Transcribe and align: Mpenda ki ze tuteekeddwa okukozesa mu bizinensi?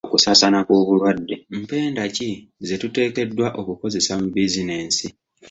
Mpenda 1.61 2.03
ki 2.15 2.29
ze 2.67 2.75
tuteekeddwa 2.81 3.47
okukozesa 3.59 4.13
mu 4.21 4.27
bizinensi? 4.35 5.05